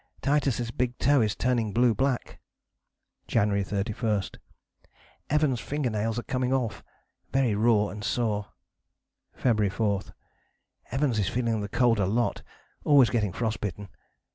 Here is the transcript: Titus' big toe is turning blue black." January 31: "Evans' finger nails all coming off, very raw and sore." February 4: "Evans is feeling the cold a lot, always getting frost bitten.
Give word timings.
Titus' 0.23 0.71
big 0.71 0.97
toe 0.97 1.21
is 1.21 1.35
turning 1.35 1.73
blue 1.73 1.93
black." 1.93 2.39
January 3.27 3.63
31: 3.63 4.23
"Evans' 5.29 5.59
finger 5.59 5.91
nails 5.91 6.17
all 6.17 6.23
coming 6.27 6.51
off, 6.51 6.83
very 7.31 7.53
raw 7.53 7.89
and 7.89 8.03
sore." 8.03 8.47
February 9.35 9.69
4: 9.69 10.01
"Evans 10.91 11.19
is 11.19 11.29
feeling 11.29 11.61
the 11.61 11.69
cold 11.69 11.99
a 11.99 12.07
lot, 12.07 12.41
always 12.83 13.11
getting 13.11 13.31
frost 13.31 13.61
bitten. 13.61 13.89